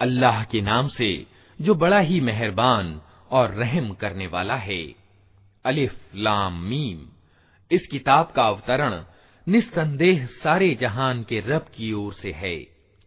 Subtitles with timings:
[0.00, 1.26] अल्लाह के नाम से,
[1.60, 4.94] जो बड़ा ही मेहरबान और रहम करने वाला है।
[5.64, 7.08] अलिफ लाम मीम।
[7.70, 9.04] इस किताब का अवतरण
[9.48, 12.56] निस्संदेह सारे जहान के रब की ओर से है।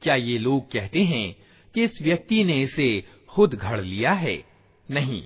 [0.02, 1.36] क्या ये लोग कहते हैं
[1.74, 4.44] कि इस व्यक्ति ने इसे खुद घड़ लिया है?
[4.92, 5.24] नहीं,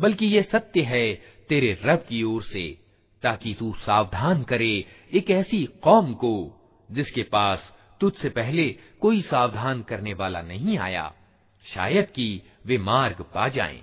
[0.00, 1.14] बल्कि ये सत्य है
[1.48, 2.78] तेरे रब की ओर से,
[3.22, 6.52] ताकि तू सावधान करे एक ऐसी कौम को,
[6.90, 11.14] जिसके पास तुझसे पहले कोई सावधान करने वाला नहीं आया।
[11.74, 13.82] शायद कि वे मार्ग पा जाएँ।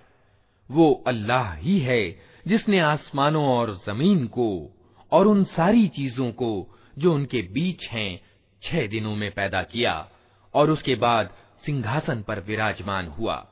[0.71, 4.77] वो अल्लाह ही है, जिसने आसमानों और ज़मीन को
[5.11, 8.21] और उन सारी चीज़ों को, जो उनके बीच हैं,
[8.63, 10.09] छह दिनों में पैदा किया
[10.53, 13.47] और उसके बाद सिंहासन पर विराजमान हुआ।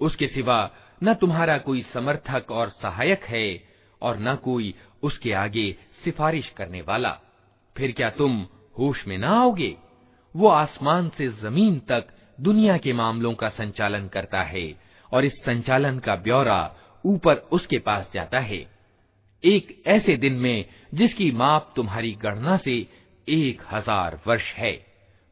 [0.00, 0.70] उसके सिवा
[1.02, 3.64] न तुम्हारा कोई समर्थक और सहायक है
[4.02, 7.20] और न कोई उसके आगे सिफारिश करने वाला।
[7.76, 8.46] फिर क्या तुम
[8.78, 9.76] होश में न आओगे?
[10.35, 12.07] वो आसमान से जमीन तक
[12.39, 14.65] दुनिया के मामलों का संचालन करता है
[15.11, 16.59] और इस संचालन का ब्यौरा
[17.05, 18.65] ऊपर उसके पास जाता है
[19.43, 22.75] एक ऐसे दिन में जिसकी माप तुम्हारी गणना से
[23.27, 24.77] एक हजार वर्ष है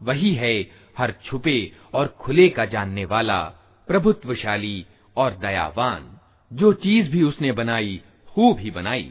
[0.00, 0.56] वही है
[0.98, 1.58] हर छुपे
[1.94, 3.40] और खुले का जानने वाला
[3.88, 4.78] प्रभुत्वशाली
[5.16, 6.02] और दयावान
[6.50, 9.10] जो चीज भी उसने बनाई खूब ही बनाई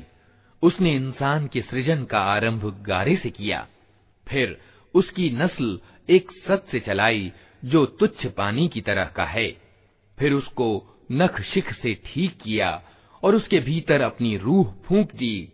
[0.65, 3.69] उसने इंसान के सृजन का आरंभ गारे से किया।
[4.29, 4.61] फिर
[4.95, 5.81] उसकी नस्ल
[6.11, 7.33] एक सत से चलाई,
[7.65, 9.57] जो तुच्छ पानी की तरह का है।
[10.19, 12.83] फिर उसको नख शिख से ठीक किया
[13.23, 15.49] और उसके भीतर अपनी रूह फूंक दी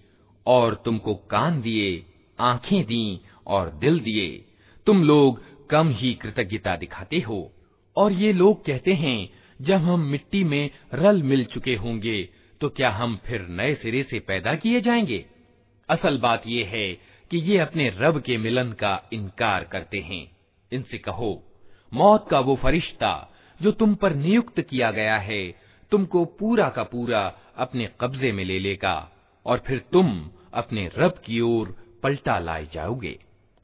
[0.46, 2.04] और तुमको कान दिए,
[2.40, 4.44] आँखें दी और दिल दिए।
[4.86, 7.52] तुम लोग कम ही कृतज्ञता दिखाते हो।
[7.96, 9.30] और ये लोग कहते हैं,
[9.62, 12.28] जब हम मिट्टी में रल मिल चुके होंगे
[12.60, 15.26] तो क्या हम फिर नए सिरे से पैदा किए जाएँगे?
[15.88, 16.92] असल बात यह है
[17.30, 20.36] कि ये अपने रब के मिलन का इनकार करते हैं।
[20.72, 21.44] इनसे कहो,
[21.94, 23.32] मौत का वो फरिश्ता
[23.62, 25.54] जो तुम पर नियुक्त किया गया है,
[25.90, 29.10] तुमको पूरा का पूरा अपने कब्जे में ले लेगा
[29.46, 33.18] और फिर तुम अपने रब की ओर पलटा लाए जाओगे।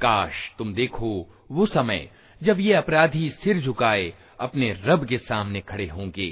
[0.00, 1.10] काश तुम देखो
[1.52, 2.08] वो समय
[2.40, 6.30] जब ये अपराधी सिर झुकाए अपने रब के सामने खड़े होंगे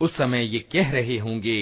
[0.00, 1.58] उस समय ये कह रहे होंगे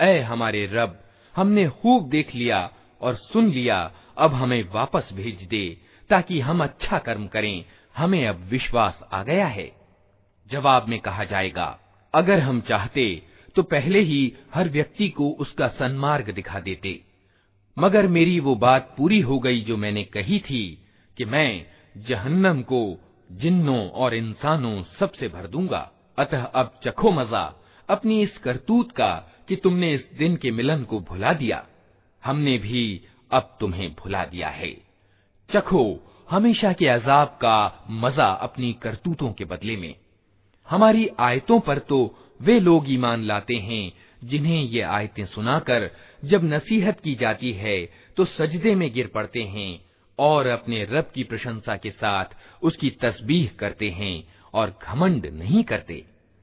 [0.00, 1.00] ऐ हमारे रब
[1.39, 2.59] हमने खूब देख लिया
[3.01, 3.79] और सुन लिया,
[4.17, 5.65] अब हमें वापस भेज दे,
[6.09, 7.65] ताकि हम अच्छा कर्म करें।
[7.95, 9.71] हमें अब विश्वास आ गया है।
[10.47, 11.79] जवाब में कहा जाएगा,
[12.13, 13.23] अगर हम चाहते
[13.55, 16.99] तो पहले ही हर व्यक्ति को उसका सन्मार्ग दिखा देते।
[17.77, 20.63] मगर मेरी वो बात पूरी हो गई जो मैंने कही थी,
[21.17, 21.65] कि मैं
[21.97, 22.81] जहन्नम को
[23.31, 27.43] जिन्नों और इंसानों सबसे भर दूँगा। अतः अब चखो मज़ा,
[27.89, 29.11] अपनी इस करतूत का
[29.49, 31.65] कि तुमने इस दिन के मिलन को भुला दिया।
[32.23, 33.01] हमने भी
[33.31, 34.71] अब तुम्हें भुला दिया है।
[35.49, 35.83] चखो,
[36.29, 39.93] हमेशा के अजाब का मज़ा अपनी करतूतों के बदले में।
[40.67, 41.99] हमारी आयतों पर तो
[42.41, 43.91] वे लोग ईमान लाते हैं,
[44.23, 45.89] जिन्हें ये आयतें सुनाकर
[46.23, 47.77] जब नसीहत की जाती है
[48.17, 49.79] तो सजदे में गिर पड़ते हैं
[50.19, 54.23] और अपने रब की प्रशंसा के साथ उसकी तस्बीह करते हैं
[54.53, 56.03] और घमंड नहीं करते।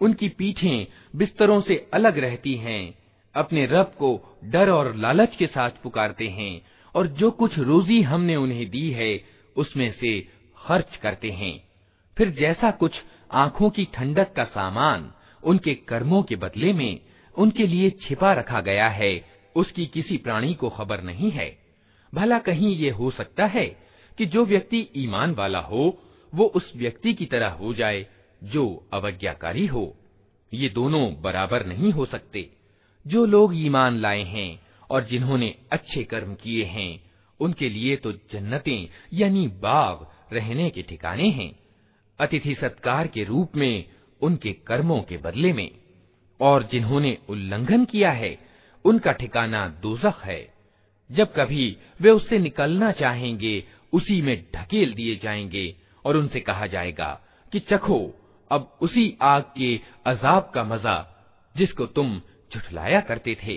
[0.00, 0.86] उनकी पीठें
[1.16, 2.82] बिस्तरों से अलग रहती हैं
[3.34, 4.10] अपने रब को
[4.44, 6.60] डर और लालच के साथ पुकारते हैं
[6.94, 9.10] और जो कुछ रोजी हमने उन्हें दी है
[9.56, 10.20] उसमें से
[10.58, 11.54] खर्च करते हैं
[12.16, 13.00] फिर जैसा कुछ
[13.34, 15.10] आंखों की ठंडक का सामान
[15.42, 17.00] उनके कर्मों के बदले में
[17.34, 19.12] उनके लिए छिपा रखा गया है
[19.56, 21.48] उसकी किसी प्राणी को खबर नहीं है
[22.15, 23.65] भला कहीं ये हो सकता है
[24.17, 26.01] कि जो व्यक्ति ईमान वाला हो,
[26.35, 28.07] वो उस व्यक्ति की तरह हो जाए,
[28.43, 29.97] जो अवज्ञाकारी हो।
[30.53, 32.49] ये दोनों बराबर नहीं हो सकते।
[33.07, 38.87] जो लोग ईमान लाए हैं और जिन्होंने अच्छे कर्म किए हैं, उनके लिए तो जन्नतें,
[39.13, 41.59] यानी बाग, रहने के ठिकाने हैं।
[42.19, 43.85] अतिथि सत्कार के रूप में,
[44.21, 45.71] उनके कर्मों के बदले में।
[46.39, 48.37] और जिन्होंने उल्लंघन किया है,
[48.85, 50.54] उनका ठिकाना दोजख है।
[51.10, 57.20] जब कभी वे उससे निकलना चाहेंगे उसी में ढकेल दिए जाएंगे और उनसे कहा जाएगा
[57.52, 57.98] कि चखो
[58.50, 60.96] अब उसी आग के अजाब का मजा
[61.56, 62.20] जिसको तुम
[62.54, 63.56] झुठलाया करते थे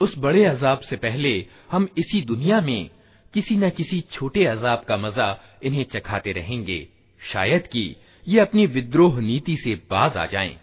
[0.00, 1.32] उस बड़े अजाब से पहले
[1.72, 2.90] हम इसी दुनिया में
[3.34, 5.28] किसी न किसी छोटे अजाब का मजा
[5.62, 6.78] इन्हें चखाते रहेंगे
[7.20, 7.84] शायद कि
[8.26, 10.56] ये अपनी विद्रोह नीति से बाज आ जाएं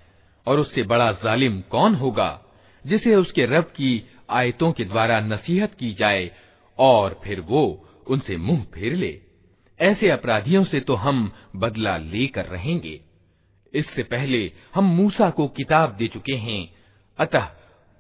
[0.47, 2.43] और उससे बड़ा जालिम कौन होगा,
[2.87, 6.31] जिसे उसके रब की आयतों के द्वारा नसीहत की जाए
[6.79, 9.21] और फिर वो उनसे मुँह फेर ले।
[9.81, 13.00] ऐसे अपराधियों से तो हम बदला लेकर रहेंगे।
[13.75, 16.75] इससे पहले हम मूसा को किताब दे चुके हैं।
[17.19, 17.49] अतः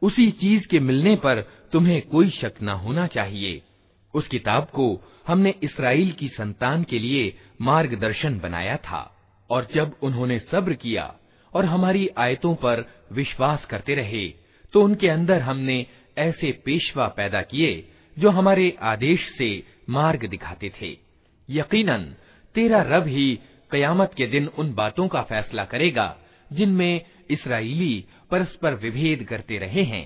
[0.02, 1.40] उसी चीज़ के मिलने पर
[1.72, 3.62] तुम्हें कोई शक न होना चाहिए।
[4.14, 9.16] उस किताब को हमने इसराइल की संतान के लिए मार्गदर्शन बनाया था
[9.50, 11.14] और जब उन्होंने सब्र किया
[11.56, 14.26] और हमारी आयतों पर विश्वास करते रहे
[14.74, 15.84] तो उनके अंदर हमने
[16.18, 17.72] ऐसे पेशवा पैदा किए,
[18.16, 19.48] जो हमारे आदेश से
[19.90, 20.96] मार्ग दिखाते थे।
[21.48, 22.04] यकीनन,
[22.54, 23.28] तेरा रब ही
[23.70, 26.16] कयामत के दिन उन बातों का फैसला करेगा,
[26.50, 30.04] जिनमें इसराइली परस्पर विभेद करते रहे हैं।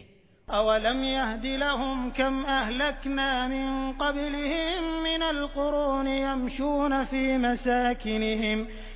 [0.48, 8.66] अवलम यहदिलहुम कम अहलकना मिन क़ब्लिहिम मिनल क़ुरूनि यमशून फ़ी मसाकिनिहिम।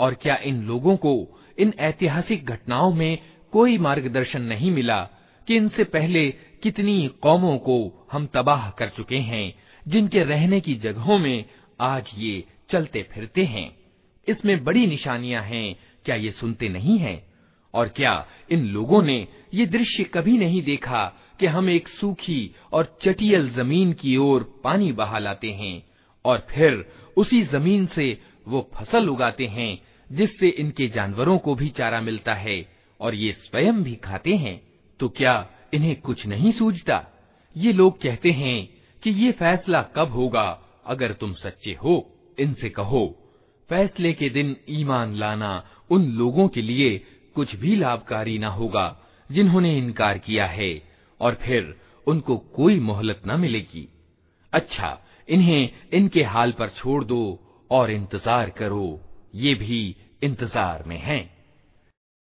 [0.00, 1.12] और क्या इन लोगों को
[1.58, 3.18] इन ऐतिहासिक घटनाओं में
[3.52, 5.00] कोई मार्गदर्शन नहीं मिला
[5.48, 6.22] कि इनसे पहले
[6.62, 7.76] कितनी कौमों को
[8.12, 9.46] हम तबाह कर चुके हैं
[9.88, 11.44] जिनके रहने की जगहों में
[11.79, 13.77] आज ये चलते फिरते हैं।
[14.27, 17.33] इसमें बड़ी निशानियाँ हैं, क्या ये सुनते नहीं हैं?
[17.73, 22.99] और क्या इन लोगों ने ये दृश्य कभी नहीं देखा कि हम एक सूखी और
[23.01, 25.83] चटियल ज़मीन की ओर पानी बहा लाते हैं,
[26.25, 32.01] और फिर उसी ज़मीन से वो फ़सल उगाते हैं, जिससे इनके जानवरों को भी चारा
[32.01, 32.69] मिलता है,
[33.01, 34.61] और ये स्वयं भी खाते हैं?
[34.99, 37.07] तो क्या इन्हें कुछ नहीं सूझता?
[37.57, 38.69] ये लोग कहते हैं
[39.03, 43.21] कि ये फैसला कब होगा अगर तुम सच्चे हो, इनसे कहो,
[43.69, 46.97] फैसले के दिन ईमान लाना उन लोगों के लिए
[47.35, 49.01] कुछ भी लाभकारी न होगा,
[49.31, 50.81] जिन्होंने इनकार किया है,
[51.21, 51.75] और फिर
[52.07, 53.87] उनको कोई मोहलत न मिलेगी।
[54.53, 54.99] अच्छा
[55.29, 57.39] इन्हें इनके हाल पर छोड़ दो
[57.71, 59.01] और इंतज़ार करो,
[59.35, 61.34] ये भी इंतज़ार में हैं।